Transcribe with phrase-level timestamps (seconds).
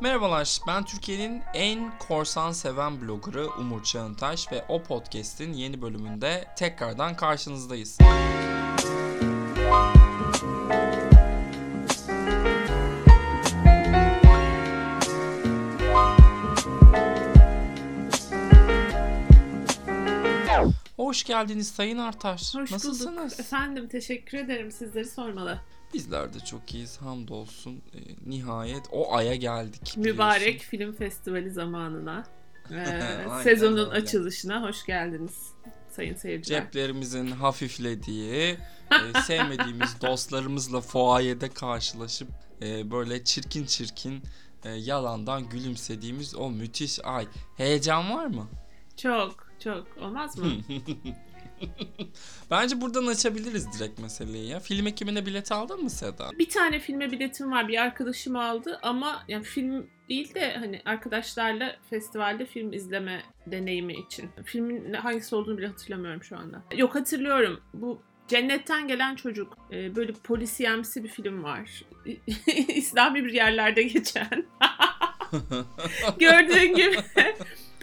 [0.00, 7.16] Merhabalar, ben Türkiye'nin en korsan seven bloggerı Umur Çağıntaş ve o podcast'in yeni bölümünde tekrardan
[7.16, 7.98] karşınızdayız.
[20.96, 22.54] Hoş geldiniz Sayın Artaş.
[22.54, 23.32] Hoş Nasılsınız?
[23.32, 23.40] bulduk.
[23.40, 24.70] Efendim teşekkür ederim.
[24.72, 25.58] Sizleri sormalı.
[25.94, 27.82] Bizler de çok iyiyiz hamdolsun.
[27.94, 29.94] Ee, nihayet o aya geldik.
[29.96, 30.68] Mübarek biliyorsun.
[30.68, 32.24] Film Festivali zamanına.
[32.70, 33.90] Aynen sezonun öyle.
[33.90, 35.52] açılışına hoş geldiniz
[35.90, 36.62] sayın seyirciler.
[36.62, 38.56] ceplerimizin hafiflediği,
[38.90, 42.28] e, sevmediğimiz dostlarımızla fuayede karşılaşıp
[42.62, 44.22] e, böyle çirkin çirkin
[44.64, 47.26] e, yalandan gülümsediğimiz o müthiş ay.
[47.56, 48.48] Heyecan var mı?
[48.96, 50.46] Çok çok olmaz mı?
[52.50, 54.60] Bence buradan açabiliriz direkt meseleyi ya.
[54.60, 56.30] Film ekimine bilet aldın mı Seda?
[56.38, 57.68] bir tane filme biletim var.
[57.68, 64.30] Bir arkadaşım aldı ama yani film değil de hani arkadaşlarla festivalde film izleme deneyimi için.
[64.44, 66.62] Filmin hangisi olduğunu bile hatırlamıyorum şu anda.
[66.76, 67.60] Yok hatırlıyorum.
[67.74, 69.58] Bu Cennetten Gelen Çocuk.
[69.72, 71.82] Ee, böyle polisiyemsi bir film var.
[72.68, 74.46] İslami bir yerlerde geçen.
[76.18, 76.96] Gördüğün gibi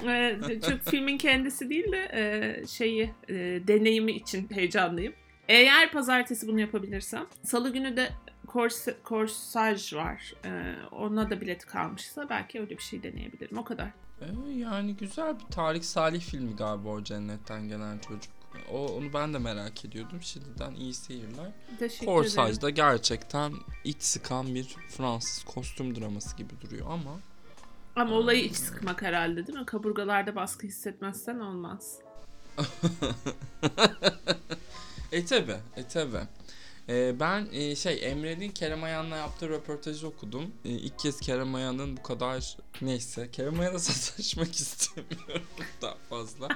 [0.09, 3.33] e, çok filmin kendisi değil de e, şeyi e,
[3.67, 5.13] deneyimi için heyecanlıyım.
[5.47, 8.09] Eğer pazartesi bunu yapabilirsem, salı günü de
[8.47, 10.33] Korse, Korsaj var.
[10.45, 13.57] E, ona da bilet kalmışsa belki öyle bir şey deneyebilirim.
[13.57, 13.87] O kadar.
[14.21, 14.25] E,
[14.57, 18.33] yani güzel bir Tarık Salih filmi galiba o cennetten gelen çocuk.
[18.71, 20.21] O, onu ben de merak ediyordum.
[20.21, 21.51] Şimdiden iyi seyirler.
[21.79, 22.13] Teşekkür ederim.
[22.13, 27.19] Korsaj'da gerçekten iç sıkan bir Fransız kostüm draması gibi duruyor ama
[27.95, 29.65] Ama olayı iç sıkmak herhalde değil mi?
[29.65, 31.97] Kaburgalarda baskı hissetmezsen olmaz.
[35.11, 36.17] e tabi, e tabi.
[36.89, 40.51] E, ben e, şey Emre'nin Kerem Ayan'la yaptığı röportajı okudum.
[40.65, 45.43] E, ilk kez Kerem Ayan'ın bu kadar neyse Kerem Ayan'a sataşmak istemiyorum
[45.81, 46.47] daha fazla.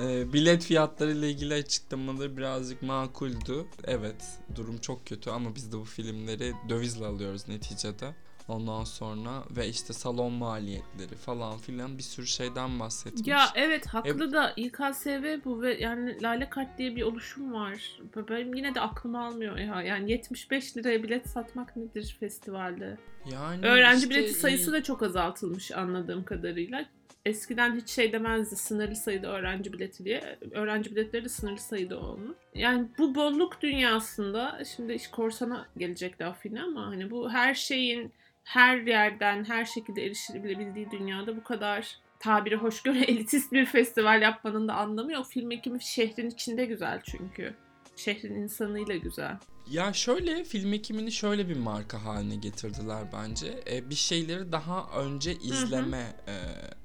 [0.00, 3.66] E, bilet fiyatları ile ilgili açıklamaları birazcık makuldü.
[3.84, 4.24] Evet
[4.54, 8.14] durum çok kötü ama biz de bu filmleri dövizle alıyoruz neticede.
[8.50, 13.26] Ondan sonra ve işte salon maliyetleri falan filan bir sürü şeyden bahsetmiş.
[13.26, 18.00] Ya evet haklı da İKSV bu ve yani Lale Kart diye bir oluşum var.
[18.16, 19.82] Benim yine de aklım almıyor ya.
[19.82, 22.98] Yani 75 liraya bilet satmak nedir festivalde?
[23.32, 26.84] yani Öğrenci işte, bileti e, sayısı da çok azaltılmış anladığım kadarıyla.
[27.24, 30.38] Eskiden hiç şey demezdi sınırlı sayıda öğrenci bileti diye.
[30.50, 32.36] Öğrenci biletleri de sınırlı sayıda olmuş.
[32.54, 38.12] Yani bu bolluk dünyasında şimdi iş korsana gelecek laf yine ama hani bu her şeyin
[38.44, 44.68] her yerden her şekilde erişilebildiği dünyada bu kadar tabiri hoş göre elitist bir festival yapmanın
[44.68, 45.26] da anlamı yok.
[45.26, 47.54] Film ekimi şehrin içinde güzel çünkü.
[47.96, 49.36] Şehrin insanıyla güzel.
[49.70, 53.62] Ya şöyle film ekimini şöyle bir marka haline getirdiler bence.
[53.70, 56.36] E, bir şeyleri daha önce izleme e,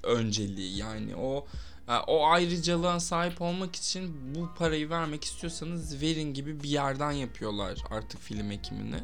[0.02, 1.46] önceliği yani o
[1.88, 7.78] e, o ayrıcalığa sahip olmak için bu parayı vermek istiyorsanız verin gibi bir yerden yapıyorlar
[7.90, 9.00] artık film ekimini.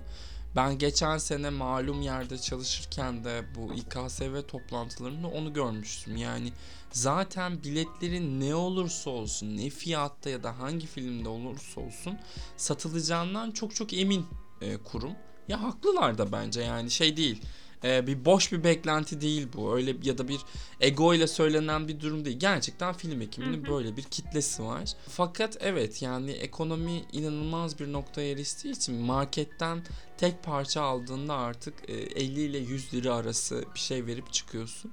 [0.56, 6.16] Ben geçen sene malum yerde çalışırken de bu İKSV toplantılarında onu görmüştüm.
[6.16, 6.52] Yani
[6.92, 12.18] zaten biletlerin ne olursa olsun, ne fiyatta ya da hangi filmde olursa olsun
[12.56, 14.26] satılacağından çok çok emin
[14.60, 15.12] e, kurum.
[15.48, 17.42] Ya haklılar da bence yani şey değil.
[17.84, 19.76] E, bir boş bir beklenti değil bu.
[19.76, 20.41] Öyle ya da bir
[20.81, 22.38] ego ile söylenen bir durum değil.
[22.38, 24.93] Gerçekten film ekibinin böyle bir kitlesi var.
[25.09, 29.84] Fakat evet yani ekonomi inanılmaz bir noktaya eriştiği için marketten
[30.19, 34.93] tek parça aldığında artık e, 50 ile 100 lira arası bir şey verip çıkıyorsun.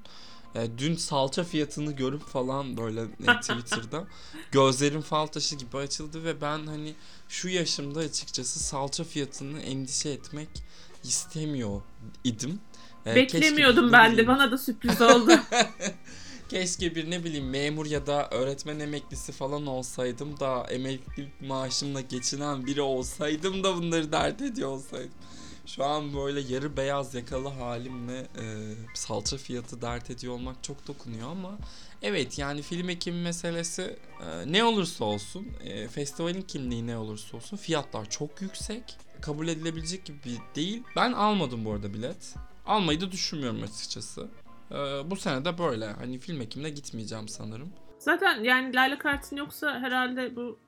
[0.55, 4.07] E, dün salça fiyatını görüp falan böyle e, Twitter'da
[4.51, 6.95] gözlerim fal taşı gibi açıldı ve ben hani
[7.29, 10.49] şu yaşımda açıkçası salça fiyatını endişe etmek
[11.03, 11.81] istemiyor
[12.23, 12.59] idim.
[13.09, 15.31] E, keşke Beklemiyordum ben de bana da sürpriz oldu.
[16.49, 22.65] Keşke bir ne bileyim memur ya da öğretmen emeklisi falan olsaydım da emeklilik maaşımla geçinen
[22.65, 25.11] biri olsaydım da bunları dert ediyor olsaydım.
[25.65, 28.45] Şu an böyle yarı beyaz yakalı halimle e,
[28.93, 31.57] salça fiyatı dert ediyor olmak çok dokunuyor ama
[32.01, 37.57] evet yani film ekimi meselesi e, ne olursa olsun e, festivalin kimliği ne olursa olsun
[37.57, 40.83] fiyatlar çok yüksek kabul edilebilecek gibi değil.
[40.95, 42.35] Ben almadım bu arada bilet.
[42.69, 44.27] Almayı da düşünmüyorum açıkçası.
[44.71, 44.75] Ee,
[45.05, 45.85] bu sene de böyle.
[45.85, 47.73] Hani film ekimine gitmeyeceğim sanırım.
[47.99, 50.59] Zaten yani Lale Kart'ın yoksa herhalde bu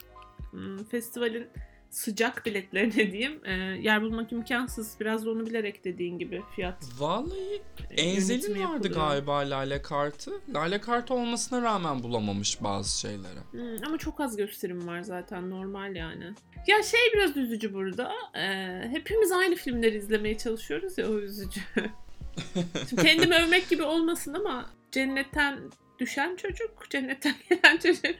[0.51, 1.47] hmm, festivalin
[1.91, 3.51] sıcak biletlerine diyeyim e,
[3.81, 4.97] yer bulmak imkansız.
[4.99, 6.83] Biraz da onu bilerek dediğin gibi fiyat.
[6.99, 8.95] Vallahi e, Enzel'in vardı yapılıyor.
[8.95, 10.31] galiba Lale Kartı.
[10.53, 13.39] Lale Kartı olmasına rağmen bulamamış bazı şeyleri.
[13.51, 16.33] Hmm, ama çok az gösterim var zaten normal yani.
[16.67, 18.11] Ya şey biraz üzücü burada.
[18.35, 21.61] e, hepimiz aynı filmleri izlemeye çalışıyoruz ya o üzücü.
[22.89, 25.59] Şimdi kendimi övmek gibi olmasın ama cennetten
[25.99, 28.15] düşen çocuk, cennetten gelen çocuk.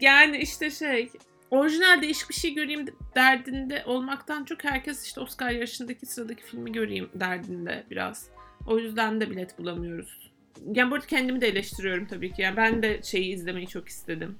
[0.00, 1.10] Yani işte şey,
[1.52, 7.10] orijinal değişik bir şey göreyim derdinde olmaktan çok herkes işte Oscar yarışındaki sıradaki filmi göreyim
[7.14, 8.28] derdinde biraz.
[8.66, 10.32] O yüzden de bilet bulamıyoruz.
[10.72, 12.42] Yani bu arada kendimi de eleştiriyorum tabii ki.
[12.42, 14.38] Yani ben de şeyi izlemeyi çok istedim.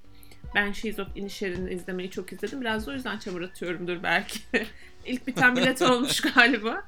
[0.55, 2.61] Ben She's of Inisherin'i izlemeyi çok istedim.
[2.61, 4.38] Biraz da o yüzden çamur atıyorumdur belki.
[5.06, 6.85] İlk biten bilet olmuş galiba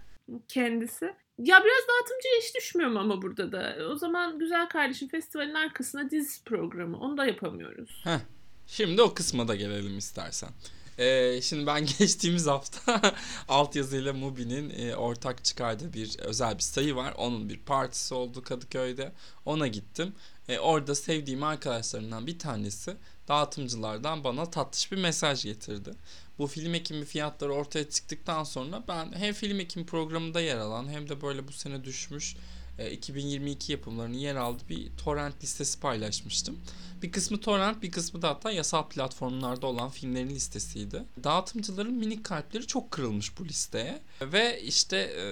[0.48, 1.04] kendisi.
[1.38, 3.76] Ya biraz dağıtımcıya iş düşmüyor mu ama burada da?
[3.90, 6.98] O zaman güzel kardeşim festivalin arkasına dizi programı.
[6.98, 8.02] Onu da yapamıyoruz.
[8.04, 8.18] Heh.
[8.66, 10.50] Şimdi o kısma da gelelim istersen.
[10.98, 13.14] Ee, şimdi ben geçtiğimiz hafta
[13.48, 17.14] altyazıyla Mubi'nin e, ortak çıkardığı bir özel bir sayı var.
[17.16, 19.12] Onun bir partisi oldu Kadıköy'de.
[19.44, 20.12] Ona gittim.
[20.48, 22.96] E, orada sevdiğim arkadaşlarımdan bir tanesi
[23.28, 25.90] dağıtımcılardan bana tatlış bir mesaj getirdi.
[26.38, 31.08] Bu film ekimi fiyatları ortaya çıktıktan sonra ben hem film ekimi programında yer alan hem
[31.08, 32.36] de böyle bu sene düşmüş
[32.78, 36.58] 2022 yapımlarının yer aldığı bir torrent listesi paylaşmıştım.
[37.02, 41.02] Bir kısmı torrent bir kısmı da hatta yasal platformlarda olan filmlerin listesiydi.
[41.24, 44.02] Dağıtımcıların minik kalpleri çok kırılmış bu listeye.
[44.22, 45.24] Ve işte e,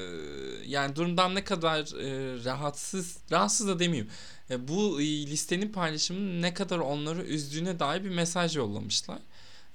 [0.66, 4.10] yani durumdan ne kadar e, rahatsız, rahatsız da demeyeyim.
[4.50, 9.18] E, bu listenin paylaşımının ne kadar onları üzdüğüne dair bir mesaj yollamışlar.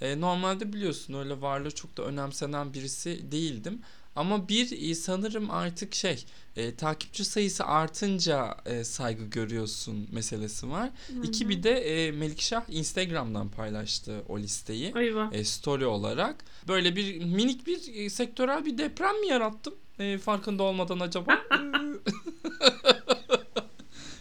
[0.02, 3.82] E, normalde biliyorsun öyle varlığı çok da önemsenen birisi değildim.
[4.18, 6.26] Ama bir sanırım artık şey
[6.56, 10.90] e, takipçi sayısı artınca e, saygı görüyorsun meselesi var.
[11.08, 11.24] Hı-hı.
[11.24, 14.94] İki bir de e, Melikşah Instagram'dan paylaştı o listeyi.
[15.32, 16.36] E, story olarak.
[16.68, 19.76] Böyle bir minik bir e, sektörel bir deprem mi yarattım?
[20.00, 21.38] E, farkında olmadan acaba?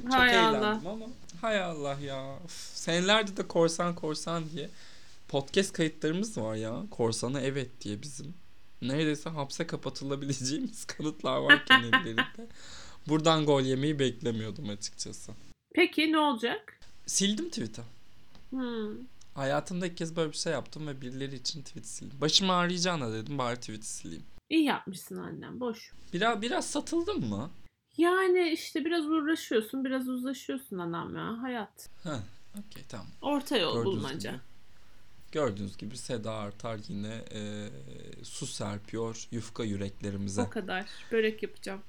[0.03, 0.91] Çok hay eğlendim Allah.
[0.91, 1.07] ama.
[1.41, 2.39] Hay Allah ya.
[2.45, 4.71] Uf, senelerde de korsan korsan diye
[5.29, 6.83] podcast kayıtlarımız var ya.
[6.91, 8.35] Korsana evet diye bizim
[8.83, 12.49] neredeyse hapse kapatılabileceğimiz kanıtlar varken ellerinde.
[13.09, 15.33] Buradan gol yemeyi beklemiyordum açıkçası.
[15.75, 16.81] Peki ne olacak?
[17.07, 17.83] Sildim tweet'i.
[18.51, 18.91] Hmm.
[19.35, 22.21] Hayatımda ilk kez böyle bir şey yaptım ve birileri için tweet sildim.
[22.21, 24.25] Başım ağrıyacağına dedim bari tweet'i sileyim.
[24.51, 25.93] İyi yapmışsın annem boş.
[26.13, 27.51] Biraz biraz satıldın mı?
[27.97, 31.43] Yani işte biraz uğraşıyorsun, biraz uzlaşıyorsun anam ya.
[31.43, 31.91] Hayat.
[32.03, 32.21] Heh,
[32.59, 33.07] okey tamam.
[33.23, 34.31] Orta yol Gördüğünüz bulmaca.
[34.31, 34.41] Gibi.
[35.33, 37.69] Gördüğünüz gibi Seda Artar yine e,
[38.23, 40.43] su serpiyor yufka yüreklerimize.
[40.43, 40.87] O kadar.
[41.13, 41.81] Börek yapacağım.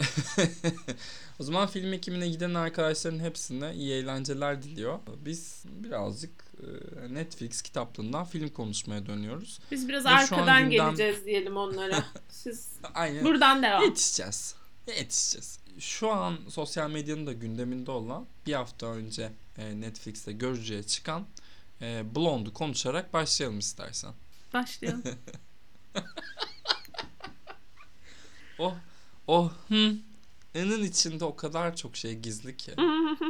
[1.38, 4.98] o zaman film ekimine giden arkadaşların hepsine iyi eğlenceler diliyor.
[5.24, 6.30] Biz birazcık
[6.62, 9.58] e, Netflix kitaplığından film konuşmaya dönüyoruz.
[9.70, 10.70] Biz biraz Ve arkadan gündem...
[10.70, 12.04] geleceğiz diyelim onlara.
[12.28, 13.24] Siz Aynen.
[13.24, 13.82] buradan devam.
[13.82, 14.54] Yetişeceğiz.
[14.86, 15.58] Yetişeceğiz.
[15.78, 21.26] Şu an sosyal medyanın da gündeminde olan bir hafta önce e, Netflix'te görücüye çıkan
[21.82, 24.12] e, Blonde'u konuşarak başlayalım istersen.
[24.52, 25.02] Başlayalım.
[28.58, 28.74] o
[29.26, 29.96] o hı
[30.54, 32.72] ının içinde o kadar çok şey gizli ki.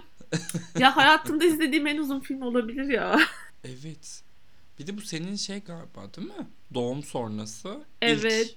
[0.79, 3.20] ya hayatımda izlediğim en uzun film olabilir ya.
[3.64, 4.23] evet.
[4.79, 6.46] Bir de bu senin şey galiba değil mi?
[6.75, 7.81] Doğum sonrası.
[8.02, 8.46] Evet.
[8.46, 8.56] İlk...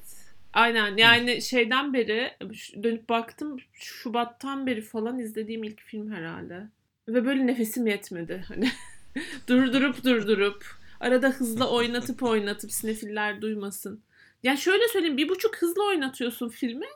[0.54, 2.38] Aynen yani şeyden beri
[2.84, 6.68] dönüp baktım Şubat'tan beri falan izlediğim ilk film herhalde.
[7.08, 8.46] Ve böyle nefesim yetmedi.
[8.48, 8.72] Hani
[9.48, 10.66] durdurup durdurup
[11.00, 14.02] arada hızla oynatıp oynatıp sinefiller duymasın.
[14.44, 16.88] Yani şöyle söyleyeyim bir buçuk hızla oynatıyorsun filmi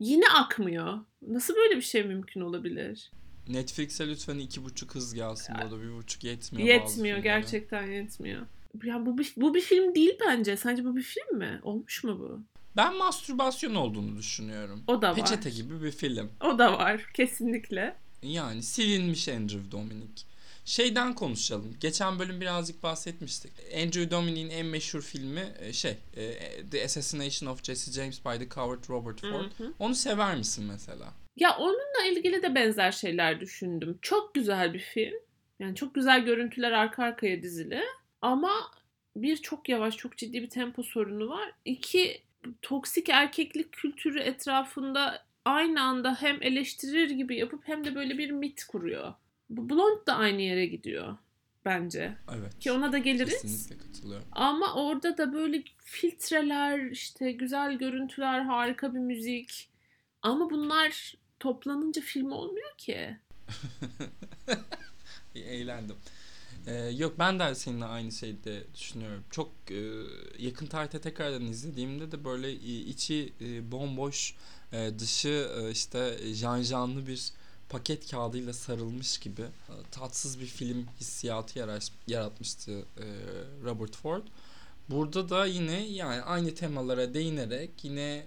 [0.00, 0.98] yine akmıyor.
[1.28, 3.10] Nasıl böyle bir şey mümkün olabilir?
[3.48, 5.54] Netflix'e lütfen iki buçuk hız gelsin.
[5.54, 6.68] Ya, da bir buçuk yetmiyor.
[6.68, 8.42] Yetmiyor gerçekten yetmiyor.
[8.84, 10.56] Ya bu bir, bu bir film değil bence.
[10.56, 11.60] Sence bu bir film mi?
[11.62, 12.40] Olmuş mu bu?
[12.76, 14.82] Ben mastürbasyon olduğunu düşünüyorum.
[14.86, 15.16] O da var.
[15.16, 16.30] Peçete gibi bir film.
[16.40, 17.96] O da var kesinlikle.
[18.22, 20.22] Yani silinmiş Andrew Dominic.
[20.66, 21.76] Şeyden konuşalım.
[21.80, 23.52] Geçen bölüm birazcık bahsetmiştik.
[23.74, 26.32] Andrew Dominic'in en meşhur filmi e, şey e,
[26.70, 29.50] The Assassination of Jesse James by the Coward Robert Ford.
[29.58, 29.72] Hı hı.
[29.78, 31.14] Onu sever misin mesela?
[31.36, 33.98] Ya onunla ilgili de benzer şeyler düşündüm.
[34.02, 35.14] Çok güzel bir film.
[35.58, 37.82] Yani çok güzel görüntüler arka arkaya dizili.
[38.22, 38.52] Ama
[39.16, 41.52] bir çok yavaş, çok ciddi bir tempo sorunu var.
[41.64, 42.22] İki
[42.62, 48.64] toksik erkeklik kültürü etrafında aynı anda hem eleştirir gibi yapıp hem de böyle bir mit
[48.64, 49.14] kuruyor.
[49.50, 51.16] Bu Blond da aynı yere gidiyor
[51.64, 52.16] bence.
[52.34, 52.58] Evet.
[52.58, 53.42] Ki ona da geliriz.
[53.42, 54.28] Kesinlikle katılıyorum.
[54.32, 59.68] Ama orada da böyle filtreler, işte güzel görüntüler, harika bir müzik.
[60.22, 63.16] Ama bunlar toplanınca film olmuyor ki.
[65.34, 65.96] Eğlendim.
[66.66, 69.24] Ee, yok ben de seninle aynı şeyde düşünüyorum.
[69.30, 69.80] Çok e,
[70.38, 74.34] yakın tarihte tekrardan izlediğimde de böyle içi e, bomboş,
[74.72, 77.32] e, dışı e, işte jan janlı bir
[77.68, 81.58] paket kağıdıyla sarılmış gibi e, tatsız bir film hissiyatı
[82.06, 83.06] yaratmıştı e,
[83.64, 84.22] Robert Ford.
[84.90, 88.26] Burada da yine yani aynı temalara değinerek yine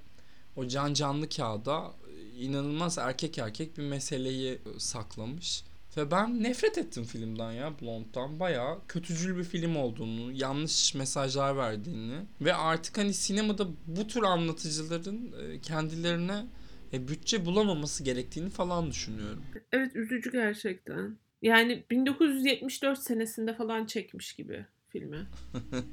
[0.55, 1.93] o can canlı kağıda
[2.39, 5.63] inanılmaz erkek erkek bir meseleyi saklamış.
[5.97, 8.39] Ve ben nefret ettim filmden ya Blonde'dan.
[8.39, 15.33] Bayağı kötücül bir film olduğunu, yanlış mesajlar verdiğini ve artık hani sinemada bu tür anlatıcıların
[15.41, 16.45] e, kendilerine
[16.93, 19.43] e, bütçe bulamaması gerektiğini falan düşünüyorum.
[19.71, 21.17] Evet üzücü gerçekten.
[21.41, 25.27] Yani 1974 senesinde falan çekmiş gibi filmi.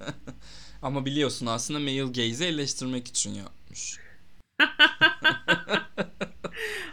[0.82, 3.98] Ama biliyorsun aslında male gaze'i eleştirmek için yapmış.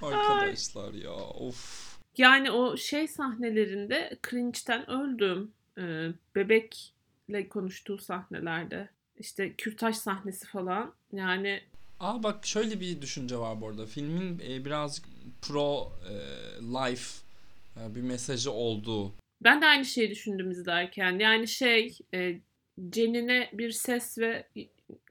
[0.01, 1.93] Arkadaşlar ya of.
[2.17, 5.51] Yani o şey sahnelerinde cringe'ten öldüm.
[5.77, 8.89] Ee, bebekle konuştuğu sahnelerde.
[9.17, 10.93] İşte kürtaj sahnesi falan.
[11.11, 11.61] Yani
[12.03, 13.85] Aa bak şöyle bir düşünce var bu arada.
[13.85, 15.05] Filmin e, birazcık
[15.41, 16.13] pro e,
[16.61, 17.21] life
[17.77, 19.13] e, bir mesajı olduğu.
[19.43, 21.19] ben de aynı şeyi düşündüm izlerken.
[21.19, 22.39] Yani şey e,
[22.89, 24.47] Cenine bir ses ve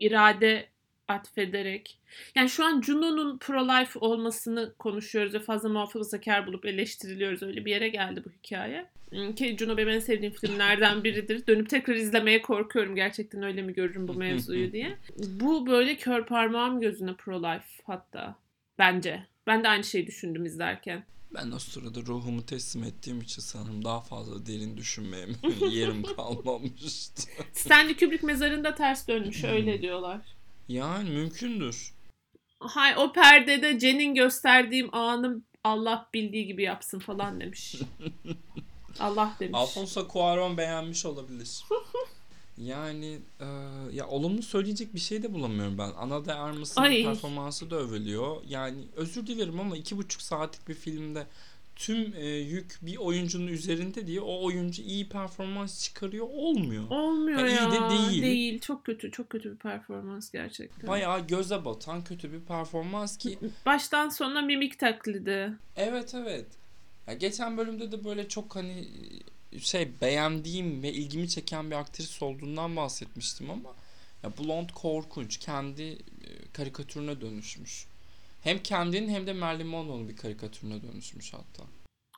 [0.01, 0.69] irade
[1.09, 1.99] atfederek.
[2.35, 7.43] Yani şu an Juno'nun pro-life olmasını konuşuyoruz ve fazla muhafazakar bulup eleştiriliyoruz.
[7.43, 8.91] Öyle bir yere geldi bu hikaye.
[9.37, 11.47] Ki Juno benim en sevdiğim filmlerden biridir.
[11.47, 12.97] Dönüp tekrar izlemeye korkuyorum.
[12.97, 14.99] Gerçekten öyle mi görürüm bu mevzuyu diye.
[15.19, 18.37] Bu böyle kör parmağım gözüne pro-life hatta.
[18.78, 19.26] Bence.
[19.47, 21.04] Ben de aynı şeyi düşündüm izlerken.
[21.35, 25.26] Ben o sırada ruhumu teslim ettiğim için sanırım daha fazla derin düşünmeye
[25.71, 27.23] yerim kalmamıştı.
[27.52, 30.21] Stanley Kubrick mezarında ters dönmüş öyle diyorlar.
[30.69, 31.92] Yani mümkündür.
[32.61, 37.76] Hay o perdede Cen'in gösterdiğim anı Allah bildiği gibi yapsın falan demiş.
[39.01, 39.55] Allah demiş.
[39.55, 41.65] Alfonso Cuarón beğenmiş olabilir.
[42.59, 43.47] Yani e,
[43.93, 45.91] ya olumlu söyleyecek bir şey de bulamıyorum ben.
[45.97, 47.03] Ana de Armas'ın Ay.
[47.03, 48.37] performansı da övülüyor.
[48.49, 51.27] Yani özür dilerim ama iki buçuk saatlik bir filmde
[51.77, 56.91] tüm e, yük bir oyuncunun üzerinde diye o oyuncu iyi performans çıkarıyor olmuyor.
[56.91, 57.73] Olmuyor iyi ya.
[57.73, 58.23] de değil.
[58.23, 58.61] Değil.
[58.61, 59.11] Çok kötü.
[59.11, 60.89] Çok kötü bir performans gerçekten.
[60.91, 65.53] Bayağı göze batan kötü bir performans ki Baştan sona mimik taklidi.
[65.77, 66.47] Evet evet.
[67.06, 68.88] Ya geçen bölümde de böyle çok hani
[69.59, 73.75] şey beğendiğim ve ilgimi çeken bir aktris olduğundan bahsetmiştim ama
[74.23, 75.38] ya Blonde korkunç.
[75.38, 75.99] Kendi e,
[76.52, 77.87] karikatürüne dönüşmüş.
[78.42, 81.62] Hem kendinin hem de Marilyn Monroe'nun bir karikatürüne dönüşmüş hatta.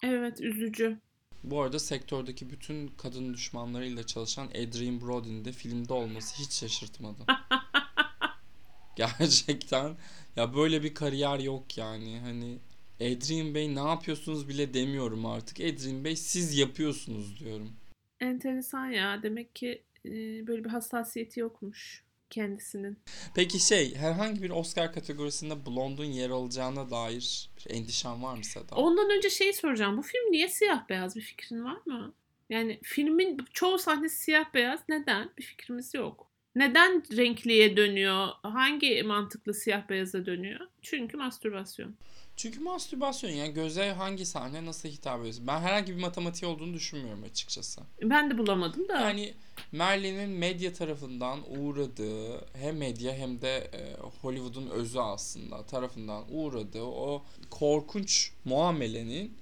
[0.02, 0.98] Evet üzücü.
[1.44, 7.22] Bu arada sektördeki bütün kadın düşmanlarıyla çalışan Adrian Brody'nin de filmde olması hiç şaşırtmadı.
[8.96, 9.96] Gerçekten
[10.36, 12.58] ya böyle bir kariyer yok yani hani
[13.04, 15.60] Adrian Bey ne yapıyorsunuz bile demiyorum artık.
[15.60, 17.72] Adrian Bey siz yapıyorsunuz diyorum.
[18.20, 19.22] Enteresan ya.
[19.22, 20.10] Demek ki e,
[20.46, 22.98] böyle bir hassasiyeti yokmuş kendisinin.
[23.34, 28.76] Peki şey herhangi bir Oscar kategorisinde Blonde'un yer alacağına dair bir endişen var mı Seda?
[28.76, 29.96] Ondan önce şeyi soracağım.
[29.96, 31.16] Bu film niye siyah beyaz?
[31.16, 32.14] Bir fikrin var mı?
[32.50, 34.80] Yani filmin çoğu sahnesi siyah beyaz.
[34.88, 35.30] Neden?
[35.38, 36.30] Bir fikrimiz yok.
[36.54, 38.28] Neden renkliye dönüyor?
[38.42, 40.60] Hangi mantıklı siyah beyaza dönüyor?
[40.82, 41.94] Çünkü mastürbasyon.
[42.36, 45.34] Çünkü mastürbasyon yani göze hangi sahne nasıl hitap ediyor?
[45.46, 47.80] Ben herhangi bir matematiği olduğunu düşünmüyorum açıkçası.
[48.02, 49.00] Ben de bulamadım da.
[49.00, 49.34] Yani
[49.72, 57.22] Merlin'in medya tarafından uğradığı hem medya hem de e, Hollywood'un özü aslında tarafından uğradığı o
[57.50, 59.36] korkunç muamelenin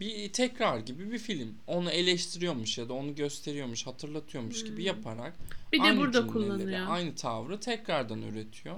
[0.00, 1.54] bir tekrar gibi bir film.
[1.66, 4.86] Onu eleştiriyormuş ya da onu gösteriyormuş, hatırlatıyormuş gibi Hmm.
[4.86, 5.34] yaparak
[5.72, 6.86] bir de aynı burada kullanıyor.
[6.88, 8.76] Aynı tavrı tekrardan üretiyor.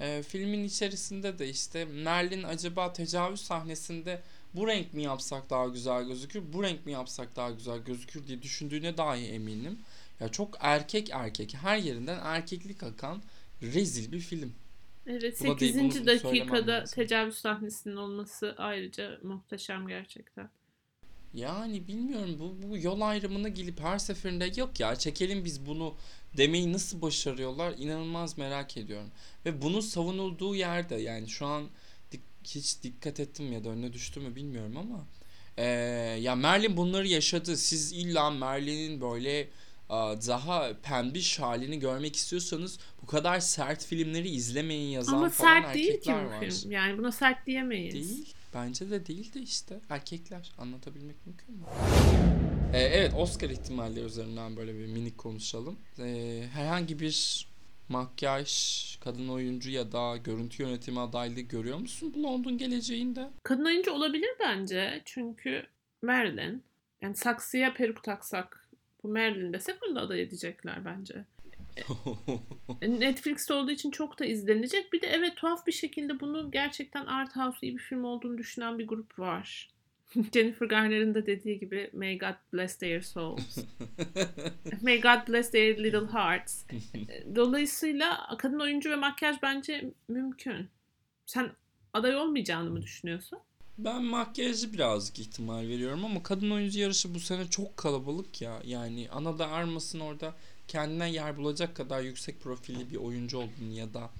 [0.00, 4.22] E, filmin içerisinde de işte Merlin acaba tecavüz sahnesinde
[4.54, 8.42] bu renk mi yapsak daha güzel gözükür, bu renk mi yapsak daha güzel gözükür diye
[8.42, 9.78] düşündüğüne dahi eminim.
[10.20, 13.22] Ya çok erkek erkek her yerinden erkeklik akan
[13.62, 14.54] rezil bir film.
[15.06, 15.82] Evet Buna değil, 8.
[15.82, 20.50] bunu söylemem dakikada tecavüz sahnesinin olması ayrıca muhteşem gerçekten.
[21.34, 25.94] Yani bilmiyorum bu, bu yol ayrımını gelip her seferinde yok ya çekelim biz bunu
[26.36, 29.08] demeyi nasıl başarıyorlar inanılmaz merak ediyorum.
[29.46, 31.64] Ve bunun savunulduğu yerde yani şu an
[32.12, 35.06] dik- hiç dikkat ettim ya da önüne düştü mü bilmiyorum ama
[35.58, 35.64] eee,
[36.20, 37.56] ya Merlin bunları yaşadı.
[37.56, 39.48] Siz illa Merlin'in böyle
[40.26, 45.86] daha pembiş halini görmek istiyorsanız bu kadar sert filmleri izlemeyin yazan Ama falan sert değil
[45.86, 46.50] ki erkekler bu var.
[46.50, 46.70] film.
[46.70, 47.94] Yani buna sert diyemeyiz.
[47.94, 48.34] Değil.
[48.58, 51.64] Bence de değil de işte erkekler anlatabilmek mümkün mü?
[52.74, 55.78] Ee, evet Oscar ihtimalleri üzerinden böyle bir minik konuşalım.
[55.98, 57.48] Ee, herhangi bir
[57.88, 63.30] makyaj, kadın oyuncu ya da görüntü yönetimi adaylığı görüyor musun Blonde'un geleceğinde?
[63.42, 65.02] Kadın oyuncu olabilir bence.
[65.04, 65.66] Çünkü
[66.02, 66.62] Marilyn.
[67.00, 68.68] Yani saksıya peruk taksak
[69.02, 71.24] bu Marilyn desek onu da aday edecekler bence.
[72.82, 74.92] Netflix'te olduğu için çok da izlenecek.
[74.92, 78.78] Bir de evet tuhaf bir şekilde bunu gerçekten art house iyi bir film olduğunu düşünen
[78.78, 79.68] bir grup var.
[80.34, 83.58] Jennifer Garner'ın da dediği gibi May God bless their souls.
[84.82, 86.64] May God bless their little hearts.
[86.94, 90.68] E, Dolayısıyla kadın oyuncu ve makyaj bence mümkün.
[91.26, 91.50] Sen
[91.92, 93.38] aday olmayacağını mı düşünüyorsun?
[93.78, 98.60] Ben makyajı birazcık ihtimal veriyorum ama kadın oyuncu yarışı bu sene çok kalabalık ya.
[98.64, 100.34] Yani Ana da Armas'ın orada
[100.68, 104.10] kendine yer bulacak kadar yüksek profilli bir oyuncu olduğunu ya da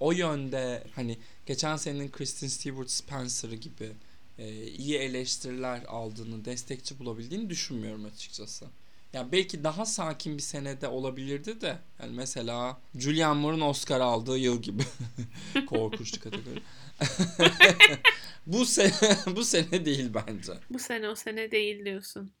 [0.00, 3.92] o yönde hani geçen senenin Kristen Stewart Spencer'ı gibi
[4.38, 8.66] e, iyi eleştiriler aldığını, destekçi bulabildiğini düşünmüyorum açıkçası.
[9.12, 14.62] Ya belki daha sakin bir senede olabilirdi de yani mesela Julianne Moore'un Oscar aldığı yıl
[14.62, 14.82] gibi
[15.66, 16.62] korkunçlu kategori.
[18.46, 18.92] bu sene
[19.36, 20.52] bu sene değil bence.
[20.70, 22.32] Bu sene o sene değil diyorsun.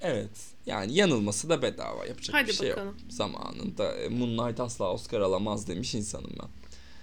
[0.00, 0.30] Evet.
[0.66, 2.06] Yani yanılması da bedava.
[2.06, 2.86] Yapacak Hadi bir şey bakalım.
[2.86, 2.96] yok.
[3.08, 6.48] Zamanında e, Moonlight asla Oscar alamaz demiş insanım ben.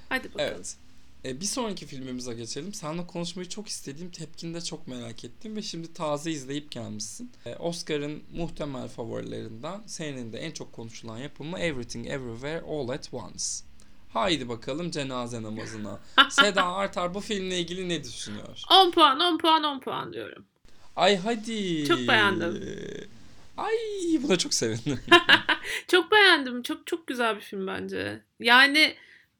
[0.10, 0.54] Hadi bakalım.
[0.56, 0.78] Evet.
[1.26, 2.74] E, bir sonraki filmimize geçelim.
[2.74, 7.32] Seninle konuşmayı çok istediğim, tepkini de çok merak ettim ve şimdi taze izleyip gelmişsin.
[7.46, 13.44] E, Oscar'ın muhtemel favorilerinden senin de en çok konuşulan yapımı Everything Everywhere All at Once.
[14.10, 16.00] Haydi bakalım cenaze namazına.
[16.30, 18.64] Seda Artar bu filmle ilgili ne düşünüyor?
[18.72, 20.46] 10 puan 10 puan 10 puan diyorum.
[20.96, 21.86] Ay hadi.
[21.86, 22.64] Çok beğendim.
[23.58, 23.74] Ay
[24.24, 25.00] buna çok sevindim.
[25.88, 26.64] Çok beğendim.
[26.64, 28.22] Çok çok güzel bir film bence.
[28.40, 28.96] Yani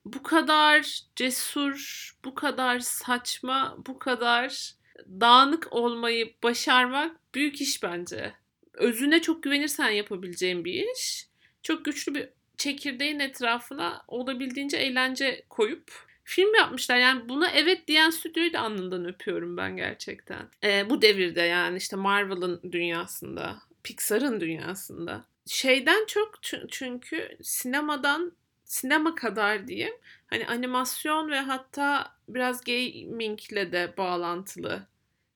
[0.06, 4.74] bu kadar cesur, bu kadar saçma, bu kadar
[5.08, 8.34] dağınık olmayı başarmak büyük iş bence.
[8.74, 11.28] Özüne çok güvenirsen yapabileceğin bir iş.
[11.64, 16.98] Çok güçlü bir çekirdeğin etrafına olabildiğince eğlence koyup film yapmışlar.
[16.98, 20.50] Yani buna evet diyen stüdyoyu da alnından öpüyorum ben gerçekten.
[20.64, 25.26] Ee, bu devirde yani işte Marvel'ın dünyasında, Pixar'ın dünyasında.
[25.48, 28.32] Şeyden çok çü- çünkü sinemadan
[28.64, 29.96] sinema kadar diyeyim.
[30.28, 34.88] Hani animasyon ve hatta biraz gamingle de bağlantılı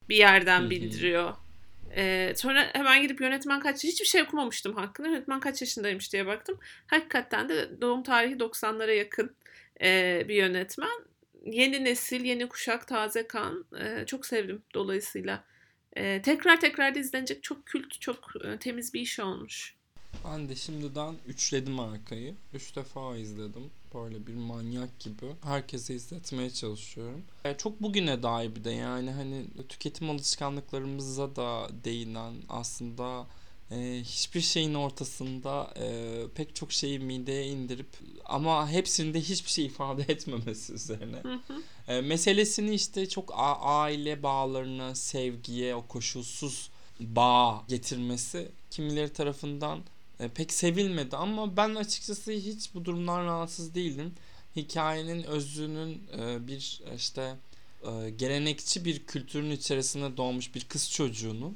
[0.09, 1.33] bir yerden bildiriyor.
[1.95, 5.07] Ee, sonra hemen gidip yönetmen kaç hiçbir şey okumamıştım hakkında.
[5.07, 6.59] Yönetmen kaç yaşındaymış diye baktım.
[6.87, 9.35] Hakikaten de doğum tarihi 90'lara yakın
[9.81, 10.99] e, bir yönetmen.
[11.45, 13.65] Yeni nesil, yeni kuşak, taze kan.
[13.79, 15.43] E, çok sevdim dolayısıyla.
[15.93, 19.75] E, tekrar tekrar da izlenecek çok kült, çok e, temiz bir iş olmuş.
[20.25, 22.35] Ben de şimdiden üçledim arkayı.
[22.53, 23.71] Üç defa izledim.
[23.93, 25.25] Böyle bir manyak gibi.
[25.43, 27.23] Herkese izletmeye çalışıyorum.
[27.45, 33.27] E, çok bugüne dair bir de yani hani tüketim alışkanlıklarımıza da değinen aslında
[33.71, 37.87] e, hiçbir şeyin ortasında e, pek çok şeyi mideye indirip
[38.25, 41.17] ama hepsinde hiçbir şey ifade etmemesi üzerine.
[41.17, 41.61] Hı hı.
[41.87, 49.79] E, meselesini işte çok aile bağlarına, sevgiye, o koşulsuz bağ getirmesi kimileri tarafından
[50.19, 54.13] e, pek sevilmedi ama ben açıkçası hiç bu durumdan rahatsız değilim.
[54.55, 57.35] Hikayenin özünün e, bir işte
[57.83, 61.55] e, gelenekçi bir kültürün içerisinde doğmuş bir kız çocuğunun e,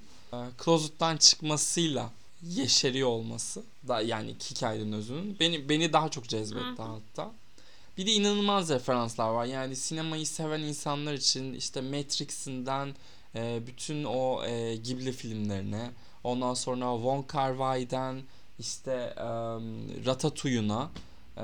[0.66, 2.10] closet'tan çıkmasıyla
[2.44, 7.32] yeşeriyor olması da yani hikayenin özünün beni beni daha çok cezbetti hatta.
[7.98, 9.46] Bir de inanılmaz referanslar var.
[9.46, 12.96] Yani sinemayı seven insanlar için işte Matrix'inden
[13.36, 15.92] e, bütün o e, Ghibli filmlerine,
[16.24, 18.22] ondan sonra Wong Kar-wai'den
[18.60, 19.24] işte e,
[20.06, 20.92] Ratatouille'una
[21.38, 21.44] e,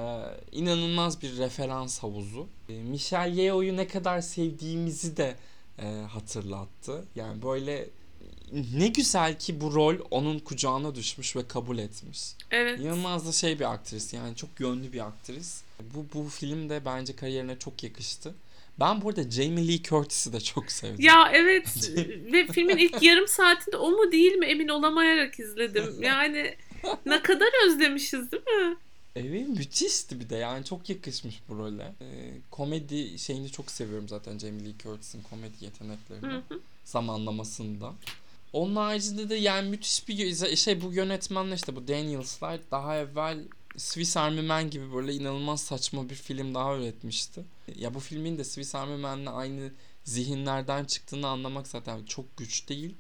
[0.51, 2.47] inanılmaz bir referans havuzu.
[2.69, 5.35] E, Michelle Yeoh'yu ne kadar sevdiğimizi de
[5.79, 7.05] e, hatırlattı.
[7.15, 7.89] Yani böyle
[8.73, 12.19] ne güzel ki bu rol onun kucağına düşmüş ve kabul etmiş.
[12.51, 12.79] Evet.
[12.79, 15.61] İnanılmaz da şey bir aktris yani çok yönlü bir aktris.
[15.93, 18.33] Bu bu film de bence kariyerine çok yakıştı.
[18.79, 21.05] Ben burada Jamie Lee Curtis'i de çok sevdim.
[21.05, 21.91] Ya evet
[22.33, 26.03] ve filmin ilk yarım saatinde o mu değil mi emin olamayarak izledim.
[26.03, 26.55] Yani
[27.05, 28.77] ne kadar özlemişiz değil mi?
[29.15, 31.93] Evet müthişti bir de yani çok yakışmış bu role.
[32.01, 36.33] Ee, komedi şeyini çok seviyorum zaten Jamie Lee Curtis'in komedi yeteneklerini.
[36.33, 36.59] Hı hı.
[36.85, 37.93] zamanlamasında.
[38.53, 43.39] Onun haricinde de yani müthiş bir şey bu yönetmenle işte bu Daniel Slide daha evvel
[43.77, 47.43] Swiss Army Man gibi böyle inanılmaz saçma bir film daha üretmişti.
[47.75, 49.71] Ya bu filmin de Swiss Army Man'le aynı
[50.03, 52.95] zihinlerden çıktığını anlamak zaten çok güç değil.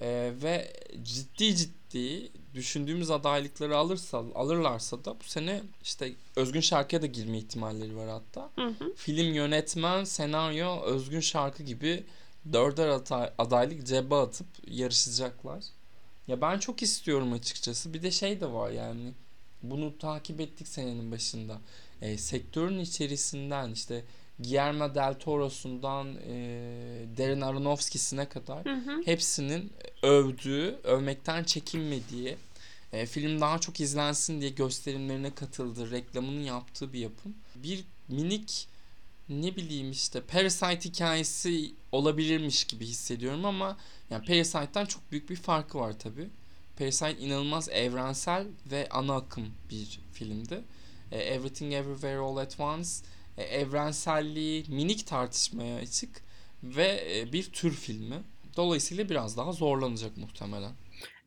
[0.00, 0.72] Ee, ve
[1.02, 7.96] ciddi ciddi düşündüğümüz adaylıkları alırsa alırlarsa da bu sene işte Özgün Şarkı'ya da girme ihtimalleri
[7.96, 8.50] var hatta.
[8.54, 8.94] Hı hı.
[8.96, 12.04] Film, yönetmen, senaryo, özgün şarkı gibi
[12.52, 15.64] dörder aday- adaylık cebe atıp yarışacaklar.
[16.28, 17.94] Ya ben çok istiyorum açıkçası.
[17.94, 19.12] Bir de şey de var yani.
[19.62, 21.58] Bunu takip ettik senenin başında.
[22.02, 24.04] E, sektörün içerisinden işte
[24.38, 26.32] Guillermo del Toro'sundan e,
[27.18, 29.02] Darren Aronofsky'sine kadar Hı hı.
[29.04, 29.72] hepsinin
[30.02, 32.36] övdüğü, övmekten çekinmediği,
[32.92, 37.34] e, film daha çok izlensin diye gösterimlerine katıldığı, reklamını yaptığı bir yapım.
[37.54, 38.68] Bir minik
[39.30, 43.76] ne bileyim işte Parasite hikayesi olabilirmiş gibi hissediyorum ama
[44.10, 46.28] yani Parasite'dan çok büyük bir farkı var tabi.
[46.78, 50.64] Parasite inanılmaz evrensel ve ana akım bir filmdi.
[51.12, 52.88] E, Everything Everywhere All at Once
[53.36, 56.22] e, evrenselliği minik tartışmaya açık
[56.62, 58.22] ve e, bir tür filmi.
[58.56, 60.72] Dolayısıyla biraz daha zorlanacak muhtemelen.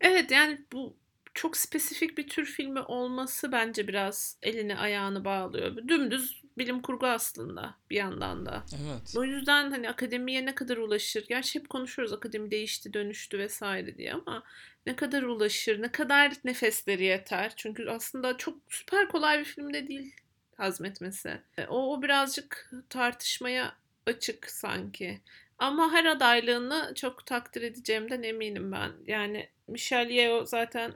[0.01, 0.95] Evet yani bu
[1.33, 5.87] çok spesifik bir tür filmi olması bence biraz elini ayağını bağlıyor.
[5.87, 8.63] Dümdüz bilim kurgu aslında bir yandan da.
[8.83, 9.13] Evet.
[9.17, 11.25] O yüzden hani akademiye ne kadar ulaşır?
[11.27, 14.43] Gerçi hep konuşuyoruz akademi değişti, dönüştü vesaire diye ama
[14.85, 17.53] ne kadar ulaşır, ne kadar nefesleri yeter?
[17.55, 20.15] Çünkü aslında çok süper kolay bir film de değil
[20.57, 21.41] hazmetmesi.
[21.57, 23.75] E, O, o birazcık tartışmaya
[24.07, 25.21] açık sanki.
[25.57, 28.91] Ama her adaylığını çok takdir edeceğimden eminim ben.
[29.07, 30.93] Yani Michelle Yeoh zaten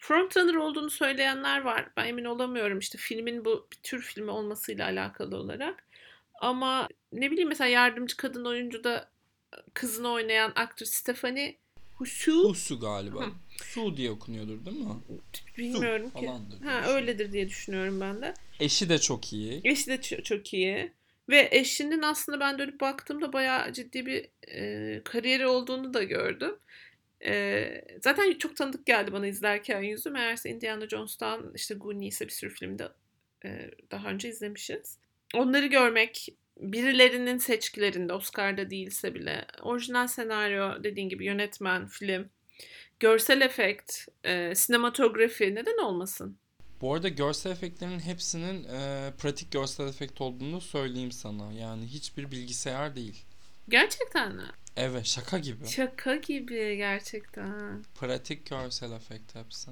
[0.00, 1.88] frontrunner olduğunu söyleyenler var.
[1.96, 5.84] Ben emin olamıyorum işte filmin bu bir tür filmi olmasıyla alakalı olarak.
[6.40, 9.10] Ama ne bileyim mesela yardımcı kadın oyuncuda
[9.74, 11.56] kızını oynayan aktör Stephanie
[11.94, 13.20] Husu Husu galiba.
[13.26, 13.30] Hı.
[13.64, 14.86] Su diye okunuyordur değil mi?
[15.58, 16.26] bilmiyorum Su ki.
[16.26, 18.34] falandır Ha öyledir diye düşünüyorum ben de.
[18.60, 19.60] Eşi de çok iyi.
[19.64, 20.92] Eşi de ç- çok iyi.
[21.28, 26.56] Ve eşinin aslında ben dönüp baktığımda bayağı ciddi bir e, kariyeri olduğunu da gördüm.
[27.24, 30.10] E, zaten çok tanıdık geldi bana izlerken yüzü.
[30.10, 32.88] Meğerse Indiana Jones'tan işte Goonies'e bir sürü filmde
[33.44, 34.98] e, daha önce izlemişiz.
[35.34, 42.30] Onları görmek birilerinin seçkilerinde Oscar'da değilse bile orijinal senaryo dediğin gibi yönetmen, film,
[43.00, 46.38] görsel efekt, e, sinematografi neden olmasın?
[46.80, 51.52] Bu arada görsel efektlerin hepsinin e, pratik görsel efekt olduğunu söyleyeyim sana.
[51.52, 53.24] Yani hiçbir bilgisayar değil.
[53.68, 54.46] Gerçekten mi?
[54.80, 55.68] Evet şaka gibi.
[55.68, 57.84] Şaka gibi gerçekten.
[57.94, 59.70] Pratik görsel efekt hepsi.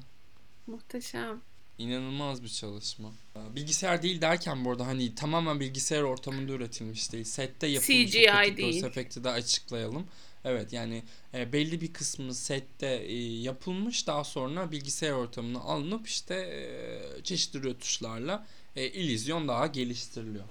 [0.67, 1.41] Muhteşem.
[1.79, 3.13] İnanılmaz bir çalışma.
[3.55, 7.25] Bilgisayar değil derken bu arada hani tamamen bilgisayar ortamında üretilmiş değil.
[7.25, 8.73] Sette yapılmış CGI pratik değil.
[8.73, 10.07] görsel efekti de açıklayalım.
[10.45, 11.03] Evet yani
[11.35, 17.63] e, belli bir kısmı sette e, yapılmış daha sonra bilgisayar ortamına alınıp işte e, çeşitli
[17.63, 20.45] rötuşlarla e, illüzyon daha geliştiriliyor.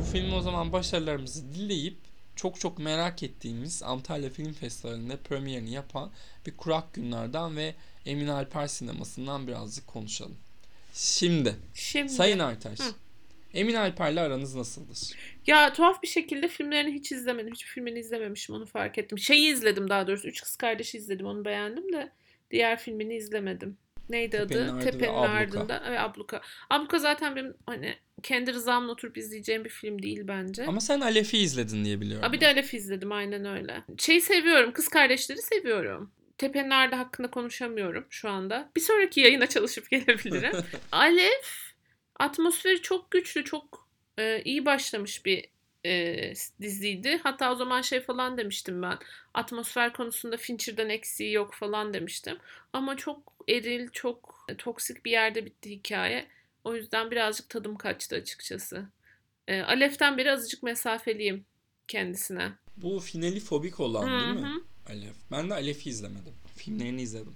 [0.00, 1.96] Bu filmi o zaman başarılarımızı dileyip
[2.36, 6.10] çok çok merak ettiğimiz Antalya Film Festivali'nde premierini yapan
[6.46, 7.74] bir kurak günlerden ve
[8.06, 10.36] Emin Alper sinemasından birazcık konuşalım.
[10.94, 12.12] Şimdi Şimdi.
[12.12, 12.94] Sayın Artaş, Hı.
[13.54, 14.98] Emin Alper'le aranız nasıldır?
[15.46, 17.52] Ya tuhaf bir şekilde filmlerini hiç izlemedim.
[17.54, 19.18] Hiçbir filmini izlememişim onu fark ettim.
[19.18, 20.28] Şeyi izledim daha doğrusu.
[20.28, 22.12] Üç Kız Kardeşi izledim onu beğendim de.
[22.50, 23.76] Diğer filmini izlemedim.
[24.08, 24.72] Neydi Tepenin adı?
[24.72, 25.30] Ardı ve Tepenin Abluka.
[25.30, 25.82] Ardında.
[25.88, 26.40] Evet Abluka.
[26.70, 30.66] Abluka zaten benim hani kendi rızamla oturup izleyeceğim bir film değil bence.
[30.66, 32.28] Ama sen Alef'i izledin diye biliyorum.
[32.28, 33.82] Aa, bir de Alef izledim aynen öyle.
[33.98, 34.72] Şeyi seviyorum.
[34.72, 36.10] Kız kardeşleri seviyorum.
[36.38, 38.70] Tepenin Ardı hakkında konuşamıyorum şu anda.
[38.76, 40.52] Bir sonraki yayına çalışıp gelebilirim.
[40.92, 41.74] Alef
[42.18, 45.44] atmosferi çok güçlü, çok e, iyi başlamış bir
[45.86, 47.20] e, diziydi.
[47.22, 48.98] Hatta o zaman şey falan demiştim ben.
[49.34, 52.38] Atmosfer konusunda Fincher'dan eksiği yok falan demiştim.
[52.72, 56.26] Ama çok eril, çok toksik bir yerde bitti hikaye.
[56.64, 58.88] O yüzden birazcık tadım kaçtı açıkçası.
[59.48, 61.44] E, Alef'ten beri azıcık mesafeliyim
[61.88, 62.52] kendisine.
[62.76, 64.60] Bu finali fobik olan değil mi?
[64.88, 65.16] Alef.
[65.30, 66.34] Ben de Alef'i izlemedim.
[66.56, 67.34] Filmlerini izledim.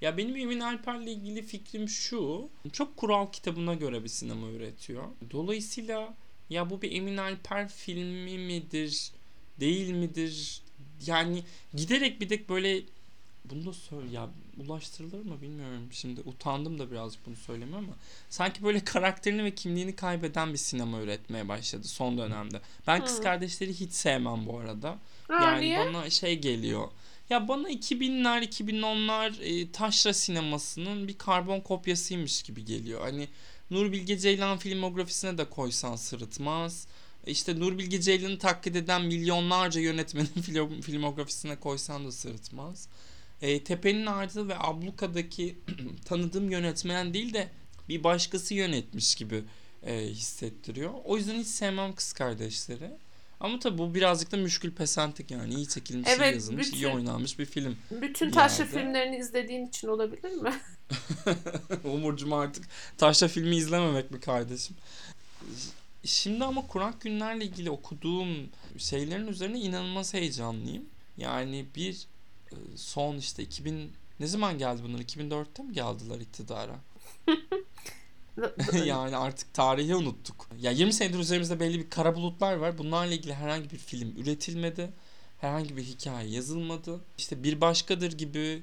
[0.00, 2.48] Ya benim Emin Alper'le ilgili fikrim şu.
[2.72, 5.04] Çok kural kitabına göre bir sinema üretiyor.
[5.30, 6.14] Dolayısıyla
[6.50, 9.12] ya bu bir Emin Alper filmi midir?
[9.60, 10.62] Değil midir?
[11.06, 12.82] Yani giderek bir de böyle
[13.44, 14.28] bunu da söyle ya
[14.66, 15.88] ulaştırılır mı bilmiyorum.
[15.90, 17.92] Şimdi utandım da birazcık bunu söylemeye ama
[18.30, 22.60] sanki böyle karakterini ve kimliğini kaybeden bir sinema üretmeye başladı son dönemde.
[22.86, 23.22] Ben kız Hı.
[23.22, 24.98] kardeşleri hiç sevmem bu arada.
[25.28, 25.78] Aa, Yani niye?
[25.78, 26.88] bana şey geliyor.
[27.30, 33.00] Ya bana 2000'ler 2010'lar e, taşra sinemasının bir karbon kopyasıymış gibi geliyor.
[33.00, 33.28] Hani
[33.70, 36.86] Nur Bilge Ceylan filmografisine de koysan sırıtmaz.
[37.26, 42.88] İşte Nur Bilge Ceylan'ı taklit eden milyonlarca yönetmenin film- filmografisine koysan da sırıtmaz.
[43.42, 45.58] E, Tepenin Ardı ve Abluka'daki
[46.04, 47.48] tanıdığım yönetmen değil de
[47.88, 49.44] bir başkası yönetmiş gibi
[49.86, 50.90] e, hissettiriyor.
[51.04, 52.90] O yüzden hiç sevmem kız kardeşleri.
[53.40, 56.90] Ama tabii bu birazcık da müşkül pesentik yani iyi çekilmiş, iyi Evet, yazılmış, iyi bütün-
[56.90, 57.76] oynanmış bir film.
[58.02, 58.78] Bütün bir taşra yerde.
[58.78, 60.52] filmlerini izlediğin için olabilir mi?
[61.84, 62.64] Umurcum artık
[62.98, 64.76] taşla filmi izlememek mi kardeşim?
[66.04, 68.28] Şimdi ama Kur'an günlerle ilgili okuduğum
[68.78, 70.84] şeylerin üzerine inanılmaz heyecanlıyım.
[71.16, 72.06] Yani bir
[72.76, 74.98] son işte 2000 ne zaman geldi bunlar?
[74.98, 76.76] 2004'te mi geldiler iktidara?
[78.84, 80.48] yani artık tarihi unuttuk.
[80.60, 82.78] Ya 20 senedir üzerimizde belli bir kara bulutlar var.
[82.78, 84.90] Bunlarla ilgili herhangi bir film üretilmedi.
[85.40, 87.00] Herhangi bir hikaye yazılmadı.
[87.18, 88.62] İşte bir başkadır gibi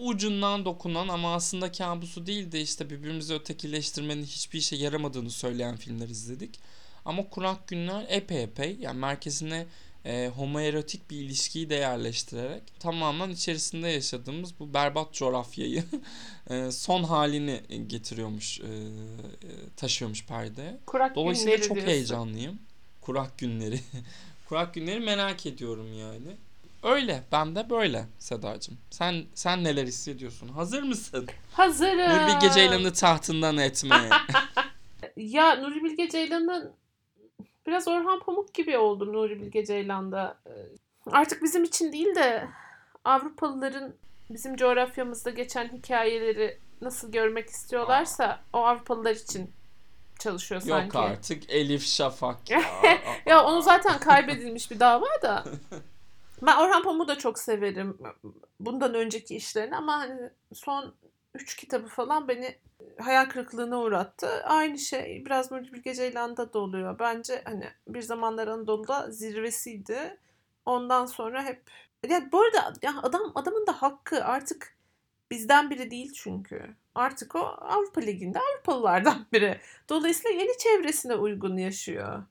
[0.00, 6.08] ucundan dokunan ama aslında kabusu değil de işte birbirimizi ötekileştirmenin hiçbir işe yaramadığını söyleyen filmler
[6.08, 6.60] izledik.
[7.04, 9.66] Ama Kurak Günler epey epey yani merkezine
[10.04, 15.84] e, homoerotik bir ilişkiyi de yerleştirerek tamamen içerisinde yaşadığımız bu berbat coğrafyayı
[16.50, 18.70] e, son halini getiriyormuş, e,
[19.76, 20.78] taşıyormuş perdeye.
[20.86, 21.92] Kurak Dolayısıyla çok diyorsun.
[21.92, 22.58] heyecanlıyım.
[23.00, 23.80] Kurak günleri.
[24.48, 26.36] Kurak günleri merak ediyorum yani.
[26.82, 27.22] Öyle.
[27.32, 28.78] Ben de böyle Sedacığım.
[28.90, 30.48] Sen sen neler hissediyorsun?
[30.48, 31.26] Hazır mısın?
[31.52, 31.98] Hazırım.
[31.98, 34.10] Nuri Bilge Ceylan'ı tahtından etmeye.
[35.16, 36.72] Ya Nuri Bilge Ceylan'ın
[37.66, 40.38] biraz Orhan Pamuk gibi oldu Nuri Bilge Ceylan'da.
[40.46, 40.50] Ee,
[41.12, 42.48] Artık bizim için değil de
[43.04, 43.94] Avrupalıların
[44.30, 49.50] bizim coğrafyamızda geçen hikayeleri nasıl görmek istiyorlarsa o Avrupalılar için
[50.18, 50.98] çalışıyor Yok sanki.
[50.98, 52.62] artık Elif Şafak ya.
[53.26, 55.44] Ya onu zaten kaybedilmiş bir dava da.
[56.42, 57.98] Ben Orhan Pamuk'u da çok severim.
[58.60, 60.94] Bundan önceki işlerini ama hani son
[61.34, 62.58] üç kitabı falan beni
[62.98, 64.28] hayal kırıklığına uğrattı.
[64.44, 66.98] Aynı şey biraz Nuri Bilge Ceylan'da da oluyor.
[66.98, 70.18] Bence hani bir zamanlar Anadolu'da zirvesiydi.
[70.66, 71.62] Ondan sonra hep
[72.08, 74.76] ya bu arada ya adam adamın da hakkı artık
[75.30, 76.74] bizden biri değil çünkü.
[76.94, 79.60] Artık o Avrupa Ligi'nde Avrupalılardan biri.
[79.88, 82.22] Dolayısıyla yeni çevresine uygun yaşıyor.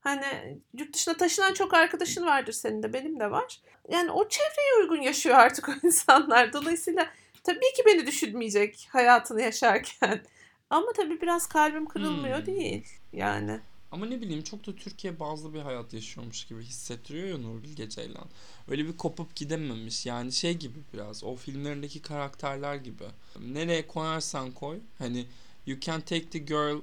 [0.00, 3.60] Hani yurt dışına taşınan çok arkadaşın vardır senin de benim de var.
[3.88, 6.52] Yani o çevreye uygun yaşıyor artık o insanlar.
[6.52, 7.06] Dolayısıyla
[7.44, 10.24] tabii ki beni düşünmeyecek hayatını yaşarken.
[10.70, 12.46] Ama tabii biraz kalbim kırılmıyor Hmm.
[12.46, 13.60] değil yani.
[13.92, 18.24] Ama ne bileyim çok da Türkiye bazlı bir hayat yaşıyormuş gibi hissettiriyor ya Bilge Ceylan.
[18.68, 20.06] Öyle bir kopup gidememiş.
[20.06, 23.04] Yani şey gibi biraz o filmlerindeki karakterler gibi.
[23.40, 24.78] Nereye koyarsan koy.
[24.98, 25.26] Hani
[25.66, 26.80] you can take the girl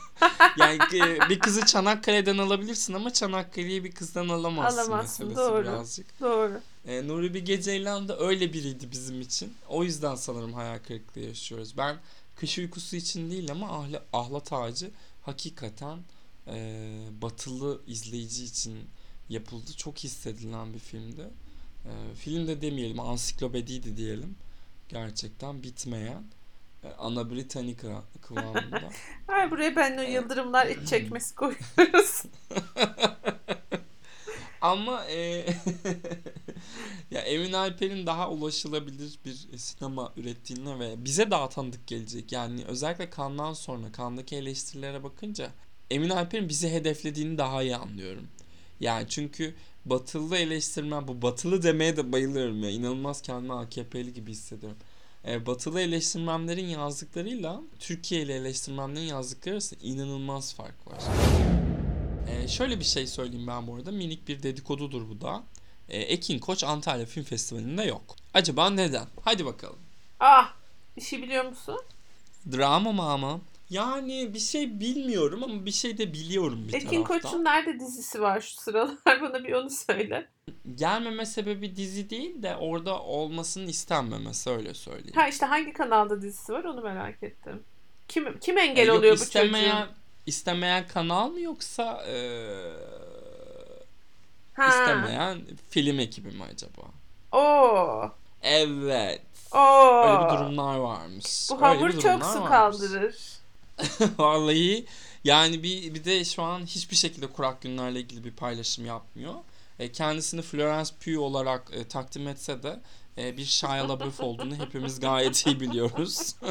[0.58, 0.78] yani
[1.30, 5.62] bir kızı Çanakkale'den alabilirsin ama Çanakkale'yi bir kızdan alamazsın, Alamazsın, doğru.
[5.62, 6.20] birazcık.
[6.20, 6.60] Doğru.
[6.86, 9.54] E, Nuri Bilge Ceylan da öyle biriydi bizim için.
[9.68, 11.76] O yüzden sanırım hayal kırıklığı yaşıyoruz.
[11.76, 11.96] Ben
[12.36, 14.90] kış uykusu için değil ama ahla, ahlat ağacı
[15.22, 15.98] hakikaten
[16.46, 16.80] e,
[17.22, 18.78] batılı izleyici için
[19.28, 19.72] yapıldı.
[19.76, 21.30] Çok hissedilen bir filmdi.
[21.84, 24.36] E, film de demeyelim ansiklopediydi diyelim.
[24.88, 26.24] Gerçekten bitmeyen.
[26.84, 28.90] E, Ana Britannica kıvamında.
[29.28, 32.22] Ay buraya ben o yıldırımlar iç çekmesi koyuyoruz.
[34.60, 35.46] Ama e,
[37.16, 42.32] ya Emin Alper'in daha ulaşılabilir bir sinema ürettiğine ve bize daha tanıdık gelecek.
[42.32, 45.50] Yani özellikle Cannes'dan sonra Cannes'daki eleştirilere bakınca
[45.90, 48.28] Emin Alper'in bizi hedeflediğini daha iyi anlıyorum.
[48.80, 52.70] Yani çünkü batılı eleştirmen bu batılı demeye de bayılıyorum ya.
[52.70, 54.78] İnanılmaz kendimi AKP'li gibi hissediyorum.
[55.28, 61.02] E, batılı eleştirmenlerin yazdıklarıyla Türkiye'li eleştirmenlerin yazdıkları arasında inanılmaz fark var.
[62.28, 63.92] Ee, şöyle bir şey söyleyeyim ben bu arada.
[63.92, 65.44] Minik bir dedikodudur bu da.
[65.88, 68.16] Ee, Ekin Koç Antalya Film Festivali'nde yok.
[68.34, 69.06] Acaba neden?
[69.24, 69.78] Hadi bakalım.
[70.20, 70.52] ah
[70.96, 71.80] bir şey biliyor musun?
[72.52, 73.40] Drama mı ama?
[73.70, 77.20] Yani bir şey bilmiyorum ama bir şey de biliyorum bir Ekin taraftan.
[77.30, 78.96] Koç'un nerede dizisi var şu sıralar?
[79.22, 80.28] Bana bir onu söyle.
[80.74, 85.14] Gelmeme sebebi dizi değil de orada olmasının istenmemesi öyle söyleyeyim.
[85.14, 87.62] Ha işte hangi kanalda dizisi var onu merak ettim.
[88.08, 89.94] Kim kim engel Ee, yok, oluyor bu istemeyen, çocuğun?
[90.26, 92.72] istemeyen kanal mı yoksa ee,
[94.56, 94.68] Ha.
[94.68, 96.82] istemeyen film ekibi mi acaba?
[97.32, 98.10] Oo.
[98.42, 99.22] Evet.
[99.52, 100.02] Oo.
[100.06, 101.48] Öyle bir durumlar varmış.
[101.50, 102.48] Bu hamur çok su varmış.
[102.48, 103.16] kaldırır.
[104.18, 104.86] Vallahi
[105.24, 109.34] yani bir, bir de şu an hiçbir şekilde kurak günlerle ilgili bir paylaşım yapmıyor.
[109.78, 112.80] E, kendisini Florence Pugh olarak e, takdim etse de
[113.18, 116.36] e, bir Shia LaBeouf olduğunu hepimiz gayet iyi biliyoruz.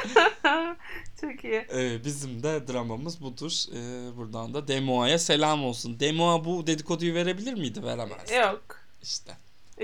[1.20, 1.66] çok iyi.
[1.74, 3.52] E, bizim de dramamız budur.
[3.74, 6.00] E, buradan da Demoa'ya selam olsun.
[6.00, 7.82] Demoa bu dedikoduyu verebilir miydi?
[7.82, 8.30] Veremez.
[8.30, 8.80] Yok.
[9.02, 9.36] İşte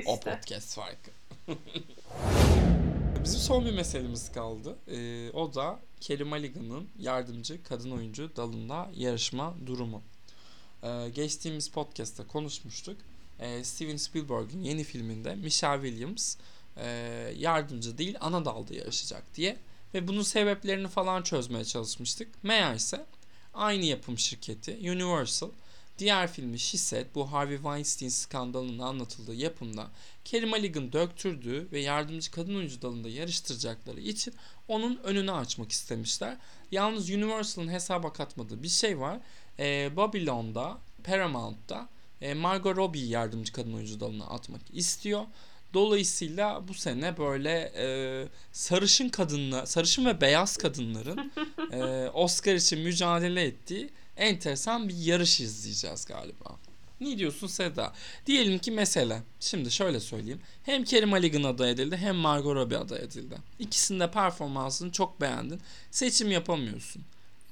[0.06, 0.30] o İşte.
[0.30, 1.10] podcast farkı.
[3.24, 4.76] Bizim son bir meselemiz kaldı.
[4.90, 10.02] Ee, o da Kerry Mulligan'ın yardımcı kadın oyuncu dalında yarışma durumu.
[10.82, 12.96] Ee, geçtiğimiz podcast'ta konuşmuştuk.
[13.40, 16.36] Ee, Steven Spielberg'in yeni filminde Michelle Williams
[16.76, 16.86] e,
[17.38, 19.56] yardımcı değil ana dalda yarışacak diye
[19.94, 22.44] ve bunun sebeplerini falan çözmeye çalışmıştık.
[22.44, 23.06] Meğerse
[23.54, 25.50] aynı yapım şirketi Universal
[25.98, 29.86] diğer filmi Said bu Harvey Weinstein skandalının anlatıldığı yapımda
[30.24, 34.34] Kerry Mulligan döktürdüğü ve yardımcı kadın oyuncu dalında yarıştıracakları için
[34.68, 36.36] onun önünü açmak istemişler.
[36.70, 39.18] Yalnız Universal'ın hesaba katmadığı bir şey var.
[39.58, 41.88] Ee, Babylon'da, Paramount'ta
[42.20, 45.24] e, Margot Robbie'yi yardımcı kadın oyuncu dalına atmak istiyor.
[45.76, 47.86] Dolayısıyla bu sene böyle e,
[48.52, 51.32] sarışın kadınla, sarışın ve beyaz kadınların
[51.72, 56.56] e, Oscar için mücadele ettiği enteresan bir yarış izleyeceğiz galiba.
[57.00, 57.92] Ne diyorsun Seda?
[58.26, 60.40] Diyelim ki mesela, şimdi şöyle söyleyeyim.
[60.64, 63.36] Hem Kerry Mulligan aday edildi hem Margot Robbie aday edildi.
[63.58, 65.60] İkisinin de performansını çok beğendin.
[65.90, 67.02] Seçim yapamıyorsun.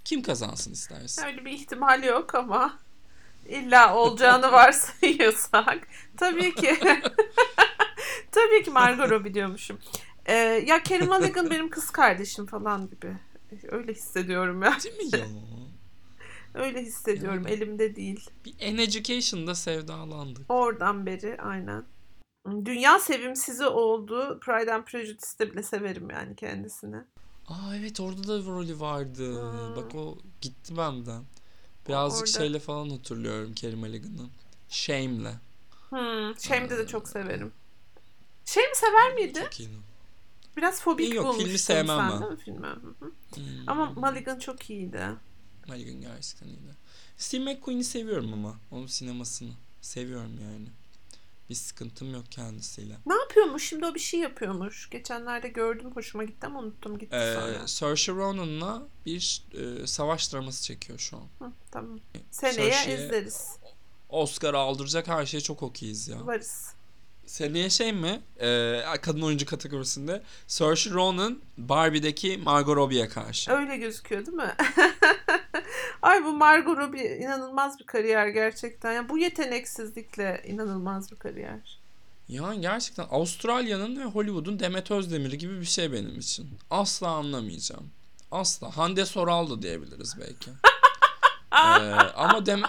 [0.05, 1.25] Kim kazansın istersin?
[1.25, 2.79] Öyle bir ihtimal yok ama
[3.49, 6.79] illa olacağını varsayıyorsak tabii ki
[8.33, 9.79] tabii ki Margot Robbie diyormuşum.
[10.27, 10.35] Ee,
[10.67, 13.17] ya Carey Mulligan benim kız kardeşim falan gibi.
[13.71, 14.77] Öyle hissediyorum ya.
[14.85, 15.27] Değil mi ya?
[16.55, 17.43] Öyle hissediyorum.
[17.43, 17.55] Yani.
[17.55, 18.31] Elimde değil.
[18.45, 20.45] Bir An Education'da sevdalandık.
[20.53, 21.85] Oradan beri aynen.
[22.65, 24.41] Dünya sevimsizi oldu.
[24.41, 26.97] Pride and Prejudice'de bile severim yani kendisini.
[27.49, 29.33] Aa evet orada da rolü vardı.
[29.53, 29.77] Hmm.
[29.77, 31.23] Bak o gitti benden.
[31.89, 34.29] Birazcık Orada- şeyle falan hatırlıyorum Carey Mulligan'ı.
[34.69, 35.33] Shame'le.
[35.91, 37.53] Hmm, Shame'de de çok severim.
[38.45, 39.39] Shame sever miydi?
[39.45, 39.69] Çok iyi.
[40.57, 42.21] Biraz fobik Yok, filmi bulmuştun sevmem sen ben.
[42.21, 42.67] değil mi filmi?
[43.35, 43.45] Hmm.
[43.69, 45.01] Ama Mulligan çok iyiydi.
[45.69, 46.75] Mulligan gerçekten iyiydi.
[47.19, 48.57] Steve McQueen'i seviyorum ama.
[48.71, 49.51] Onun sinemasını.
[49.81, 50.67] Seviyorum yani.
[51.51, 52.95] Bir sıkıntım yok kendisiyle.
[53.07, 53.69] Ne yapıyormuş?
[53.69, 54.91] Şimdi o bir şey yapıyormuş.
[54.91, 55.91] Geçenlerde gördüm.
[55.95, 57.69] Hoşuma gitti ama unuttum gitti Ee, sonra.
[57.69, 61.47] Saoirse Ronan'la bir e, savaş draması çekiyor şu an.
[61.47, 61.99] Hı, tamam.
[62.31, 63.57] Seneye Saoirse'ye izleriz.
[64.09, 66.27] Oscar aldıracak her şeye çok okeyiz ya.
[66.27, 66.75] Varız.
[67.27, 68.21] Seneye şey mi?
[68.41, 73.53] Ee, kadın oyuncu kategorisinde Saoirse Ronan Barbie'deki Margot Robbie'ye karşı.
[73.53, 74.55] Öyle gözüküyor değil mi?
[76.03, 78.93] Ay bu Margot Robbie inanılmaz bir kariyer gerçekten.
[78.93, 81.79] Yani bu yeteneksizlikle inanılmaz bir kariyer.
[82.29, 86.49] Yani gerçekten Avustralya'nın ve Hollywood'un Demet Özdemir'i gibi bir şey benim için.
[86.71, 87.91] Asla anlamayacağım.
[88.31, 88.77] Asla.
[88.77, 90.51] Hande Soral da diyebiliriz belki.
[91.55, 92.63] Ee, ama dem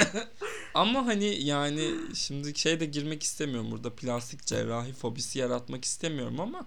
[0.74, 6.66] ama hani yani şimdi şey de girmek istemiyorum burada plastik cerrahi fobisi yaratmak istemiyorum ama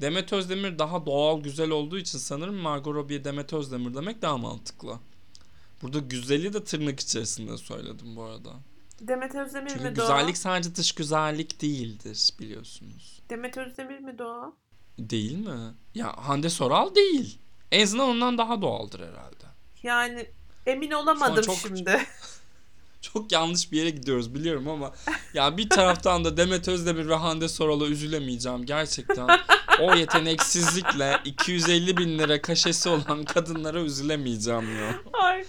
[0.00, 4.98] Demet Özdemir daha doğal güzel olduğu için sanırım Margot Robbie'ye Demet Özdemir demek daha mantıklı.
[5.82, 8.50] Burada güzeli de tırnak içerisinde söyledim bu arada.
[9.00, 10.04] Demet Özdemir Çünkü mi Doğa?
[10.04, 13.20] güzellik sadece dış güzellik değildir biliyorsunuz.
[13.30, 14.52] Demet Özdemir mi Doğa?
[14.98, 15.74] Değil mi?
[15.94, 17.38] Ya Hande Soral değil.
[17.70, 19.44] En azından ondan daha doğaldır herhalde.
[19.82, 20.26] Yani
[20.66, 22.00] emin olamadım çok- şimdi.
[23.02, 24.92] Çok yanlış bir yere gidiyoruz biliyorum ama
[25.34, 29.28] ya bir taraftan da Demet Özdemir ve Hande Soral'a üzülemeyeceğim gerçekten.
[29.80, 34.94] O yeteneksizlikle 250 bin lira kaşesi olan kadınlara üzülemeyeceğim ya.
[35.12, 35.44] Ay,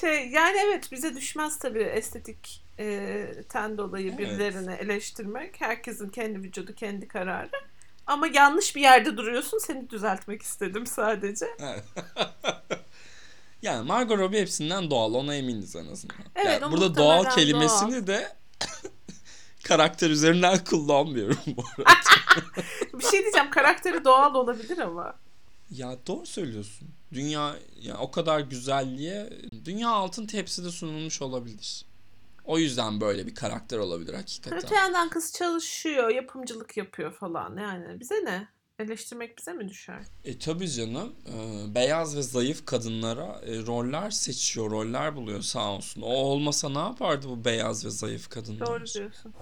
[0.00, 4.18] şey yani evet bize düşmez tabii estetik e, ten dolayı Evet.
[4.18, 5.60] birilerini eleştirmek.
[5.60, 7.50] Herkesin kendi vücudu kendi kararı.
[8.06, 9.58] Ama yanlış bir yerde duruyorsun.
[9.58, 11.46] Seni düzeltmek istedim sadece.
[11.58, 11.84] Evet.
[13.62, 16.16] yani Margot Robbie hepsinden doğal ona eminiz en azından.
[16.34, 18.36] Evet, Yani burada doğal kelimesini de
[19.64, 21.90] karakter üzerinden kullanmıyorum bu arada.
[22.98, 25.14] Bir şey diyeceğim karakteri doğal olabilir ama.
[25.70, 26.88] Ya doğru söylüyorsun.
[27.12, 29.30] Dünya ya o kadar güzelliğe
[29.64, 31.84] dünya altın tepside sunulmuş olabilir.
[32.44, 34.76] O yüzden böyle bir karakter olabilir Öte hakikaten.
[34.76, 37.56] yandan kız çalışıyor, yapımcılık yapıyor falan.
[37.56, 38.48] Yani bize ne?
[38.78, 40.02] Eleştirmek bize mi düşer?
[40.24, 41.12] E tabii canım.
[41.26, 46.02] e, beyaz ve zayıf kadınlara e, roller seçiyor, roller buluyor sağ olsun.
[46.02, 48.66] O olmasa ne yapardı bu beyaz ve zayıf kadınlar?
[48.66, 49.34] Doğru diyorsun.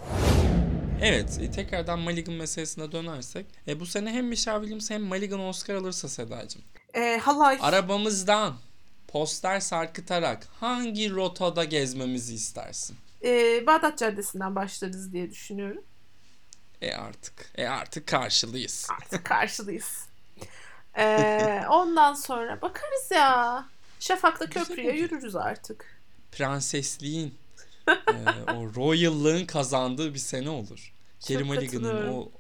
[1.03, 3.47] Evet, e, tekrardan Mulligan meselesine dönersek.
[3.69, 6.63] E, bu sene hem Michelle Williams hem Mulligan Oscar alırsa Sedacığım.
[6.95, 7.59] Ee, halay.
[7.61, 8.55] Arabamızdan
[9.09, 12.97] poster sarkıtarak hangi rotada gezmemizi istersin?
[13.25, 15.83] Ee, Bağdat Caddesi'nden başlarız diye düşünüyorum.
[16.83, 17.51] E artık.
[17.55, 18.89] E artık karşılıyız.
[18.91, 20.09] Artık karşıdayız.
[20.99, 23.65] Ee, ondan sonra bakarız ya.
[24.01, 26.01] Şafak'ta köprüye yürürüz artık.
[26.33, 27.35] Prensesliğin
[27.89, 30.93] e, o royallığın kazandığı bir sene olur.
[31.31, 32.15] Mulligan'ın katılıyorum.
[32.15, 32.31] o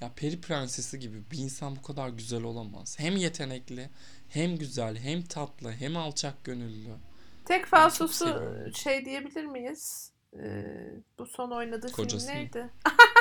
[0.00, 2.98] ya peri prensesi gibi bir insan bu kadar güzel olamaz.
[2.98, 3.90] Hem yetenekli,
[4.28, 6.90] hem güzel, hem tatlı, hem alçak gönüllü.
[7.44, 8.42] Tek falsosu
[8.74, 10.12] şey diyebilir miyiz?
[10.38, 10.64] Ee,
[11.18, 12.68] bu son oynadığı Kocası film neydi?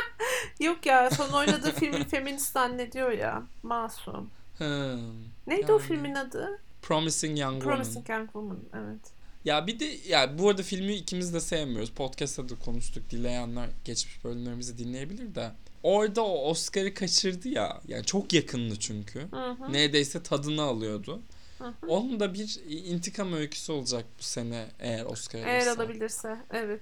[0.59, 3.43] Yok ya son oynadığı filmi feminist zannediyor ya.
[3.63, 4.29] Masum.
[4.57, 4.99] Hı,
[5.47, 5.87] Neydi o Yani.
[5.87, 6.59] filmin adı?
[6.81, 7.75] Promising Young Woman.
[7.75, 8.59] Promising Young Woman.
[8.73, 8.99] Evet.
[9.45, 11.91] Ya bir de ya bu arada filmi ikimiz de sevmiyoruz.
[11.91, 13.09] Podcast'ta da konuştuk.
[13.09, 15.51] Dileyenler geçmiş bölümlerimizi dinleyebilir de.
[15.83, 17.81] Orada o Oscar'ı kaçırdı ya.
[17.87, 19.19] Yani çok yakındı çünkü.
[19.31, 19.73] Hı hı.
[19.73, 21.21] Neredeyse tadını alıyordu.
[21.57, 21.87] Hı hı.
[21.87, 25.51] Onun da bir intikam öyküsü olacak bu sene eğer Oscar alırsa.
[25.51, 26.37] Eğer alabilirse.
[26.53, 26.81] Evet.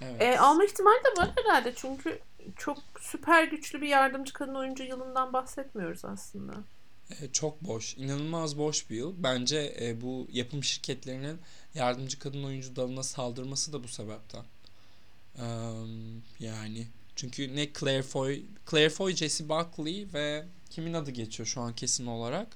[0.00, 0.22] Evet.
[0.22, 2.18] E, alma ihtimali de var herhalde çünkü
[2.56, 6.54] çok süper güçlü bir yardımcı kadın oyuncu yılından bahsetmiyoruz aslında.
[7.20, 7.96] E, çok boş.
[7.96, 9.14] inanılmaz boş bir yıl.
[9.18, 11.38] Bence e, bu yapım şirketlerinin
[11.74, 14.44] yardımcı kadın oyuncu dalına saldırması da bu sebepten.
[15.38, 15.44] Eee,
[16.40, 16.86] yani
[17.16, 22.06] çünkü ne Claire Foy, Claire Foy, Jessie Buckley ve kimin adı geçiyor şu an kesin
[22.06, 22.48] olarak?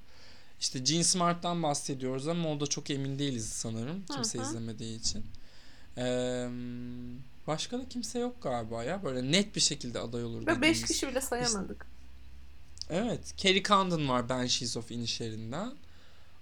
[0.60, 4.04] İşte Jean Smart'tan bahsediyoruz ama o da çok emin değiliz sanırım.
[4.06, 4.46] Kimse Hı hı.
[4.46, 5.26] izlemediği için.
[5.96, 6.48] Eee,
[7.46, 9.02] başka da kimse yok galiba ya.
[9.04, 10.84] Böyle net bir şekilde aday olur Ve 5 dediğimiz.
[10.84, 11.86] kişi bile sayamadık.
[12.90, 13.34] Evet.
[13.36, 15.72] Kerry Condon var Banshees of Inisherin'den.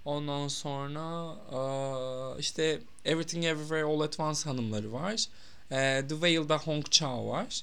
[0.05, 5.24] Ondan sonra eee, işte Everything Everywhere All at Once hanımları var.
[5.70, 7.61] Eee, The Whale'da Hong Chao var.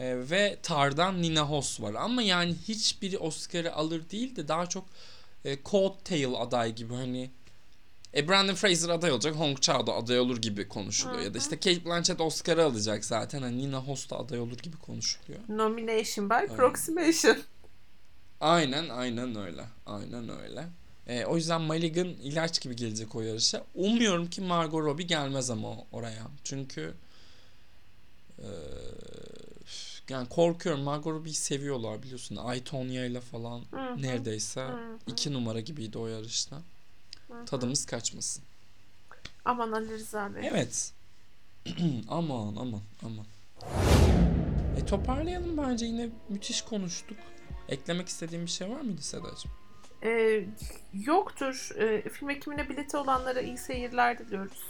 [0.00, 1.94] Eee, ve Tar'dan Nina Hoss var.
[1.94, 4.84] Ama yani hiçbiri Oscar'ı alır değil de daha çok
[5.44, 7.30] e, Coattail aday gibi hani
[8.16, 11.20] e, Brandon Fraser aday olacak, Hong Chao da aday olur gibi konuşuluyor.
[11.20, 13.42] Ya da işte Kate Blanchett Oscar'ı alacak zaten.
[13.42, 15.40] Hani Nina Hoss da aday olur gibi konuşuluyor.
[15.48, 17.36] Nomination by approximation.
[18.40, 19.64] Aynen aynen öyle.
[19.86, 20.66] Aynen öyle.
[21.06, 23.64] Ee, o yüzden Maligan ilaç gibi gelecek o yarışa.
[23.74, 26.26] Umuyorum ki Margot Robbie gelmez ama oraya.
[26.44, 26.94] Çünkü
[28.38, 28.46] eee,
[30.08, 30.82] yani korkuyorum.
[30.82, 32.36] Margot Robbie'yi seviyorlar biliyorsun.
[32.36, 34.02] Aytonya ile falan Hı hı.
[34.02, 34.98] neredeyse Hı hı.
[35.06, 36.56] iki numara gibiydi o yarışta.
[37.44, 38.44] Tadımız kaçmasın.
[39.44, 40.48] Aman Ali Rıza Bey.
[40.48, 40.92] Evet.
[42.08, 43.26] aman aman aman.
[44.76, 47.18] E toparlayalım bence yine müthiş konuştuk.
[47.68, 49.50] Eklemek istediğim bir şey var mıydı Sedacığım?
[50.04, 50.44] Ee,
[50.94, 51.70] yoktur.
[51.78, 54.62] Ee, film ekimine bileti olanlara iyi seyirler diliyoruz.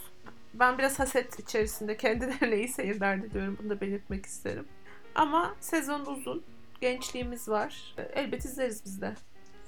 [0.55, 3.59] Ben biraz haset içerisinde kendilerine iyi seyirler diliyorum.
[3.63, 4.67] Bunu da belirtmek isterim.
[5.15, 6.43] Ama sezon uzun.
[6.81, 7.95] Gençliğimiz var.
[7.99, 9.15] Ee, Elbet izleriz biz de.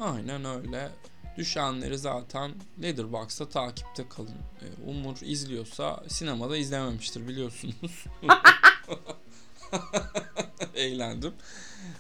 [0.01, 0.91] Aynen öyle.
[1.39, 4.35] Düşenleri zaten Letterboxd'da takipte kalın.
[4.63, 8.05] Ee, Umur izliyorsa sinemada izlememiştir biliyorsunuz.
[10.75, 11.33] Eğlendim.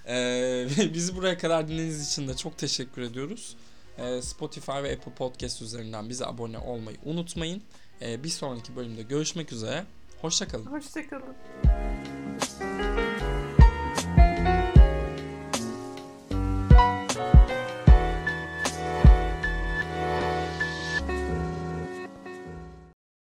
[0.08, 3.56] Ee, bizi buraya kadar dinlediğiniz için de çok teşekkür ediyoruz.
[3.98, 7.62] Ee, Spotify ve Apple Podcast üzerinden bize abone olmayı unutmayın.
[8.02, 9.84] Ee, bir sonraki bölümde görüşmek üzere.
[10.20, 10.66] Hoşçakalın.
[10.66, 11.34] Hoşçakalın.